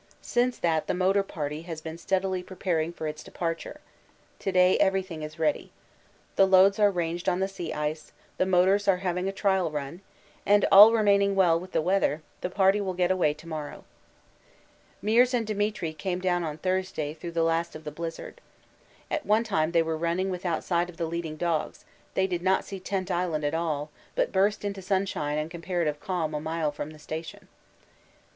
Since 0.23 0.57
that 0.57 0.87
the 0.87 0.95
Motor 0.95 1.21
Party 1.21 1.61
has 1.61 1.79
been 1.79 1.99
steadily 1.99 2.41
preparing 2.41 2.91
for 2.91 3.05
its 3.05 3.21
departure. 3.21 3.81
To 4.39 4.51
day 4.51 4.75
everything 4.79 5.21
is 5.21 5.37
ready. 5.37 5.71
The 6.37 6.47
loads 6.47 6.79
are 6.79 6.89
ranged 6.89 7.29
on 7.29 7.39
the 7.39 7.47
sea 7.47 7.71
ice, 7.71 8.11
the 8.39 8.47
motors 8.47 8.87
are 8.87 8.97
having 9.05 9.29
a 9.29 9.31
trial 9.31 9.69
run, 9.69 10.01
and, 10.43 10.65
all 10.71 10.91
remaining 10.91 11.35
well 11.35 11.59
with 11.59 11.71
the 11.71 11.83
weather, 11.83 12.23
the 12.41 12.49
party 12.49 12.81
will 12.81 12.95
get 12.95 13.11
away 13.11 13.35
to 13.35 13.47
morrow. 13.47 13.83
Meares 15.03 15.35
and 15.35 15.45
Demetri 15.45 15.93
came 15.93 16.19
down 16.19 16.43
on 16.43 16.57
Thursday 16.57 17.13
through 17.13 17.33
the 17.33 17.43
last 17.43 17.75
of 17.75 17.83
the 17.83 17.91
blizzard. 17.91 18.41
At 19.11 19.27
one 19.27 19.43
time 19.43 19.71
they 19.71 19.83
were 19.83 19.95
running 19.95 20.31
without 20.31 20.63
sight 20.63 20.89
of 20.89 20.97
the 20.97 21.05
leading 21.05 21.37
dogs 21.37 21.85
they 22.15 22.25
did 22.25 22.41
not 22.41 22.65
see 22.65 22.79
Tent 22.79 23.11
Island 23.11 23.43
at 23.43 23.53
all, 23.53 23.91
but 24.15 24.31
burst 24.31 24.65
into 24.65 24.81
sunshine 24.81 25.37
and 25.37 25.51
comparative 25.51 25.99
calm 25.99 26.33
a 26.33 26.41
mile 26.41 26.71
from 26.71 26.89
the 26.89 26.97
station. 26.97 27.47